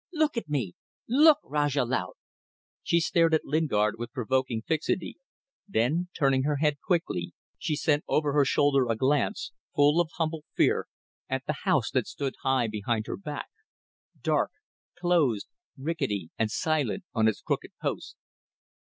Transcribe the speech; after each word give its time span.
Look 0.11 0.35
at 0.35 0.49
me. 0.49 0.73
Look, 1.07 1.37
Rajah 1.43 1.85
Laut!" 1.85 2.17
She 2.81 2.99
stared 2.99 3.35
at 3.35 3.45
Lingard 3.45 3.99
with 3.99 4.11
provoking 4.11 4.63
fixity, 4.63 5.19
then, 5.67 6.09
turning 6.17 6.41
her 6.41 6.55
head 6.55 6.79
quickly, 6.83 7.33
she 7.59 7.75
sent 7.75 8.03
over 8.07 8.33
her 8.33 8.43
shoulder 8.43 8.87
a 8.89 8.95
glance, 8.95 9.51
full 9.75 10.01
of 10.01 10.09
humble 10.15 10.43
fear, 10.55 10.87
at 11.29 11.45
the 11.45 11.55
house 11.65 11.91
that 11.91 12.07
stood 12.07 12.33
high 12.41 12.65
behind 12.67 13.05
her 13.05 13.15
back 13.15 13.49
dark, 14.19 14.49
closed, 14.97 15.45
rickety 15.77 16.31
and 16.35 16.49
silent 16.49 17.03
on 17.13 17.27
its 17.27 17.41
crooked 17.43 17.73
posts. 17.79 18.15